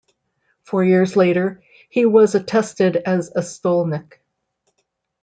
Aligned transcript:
Four 0.63 0.83
years 0.83 1.15
later, 1.15 1.61
he 1.91 2.07
was 2.07 2.33
attested 2.33 2.95
as 2.97 3.29
a 3.35 3.43
stolnik. 3.43 4.17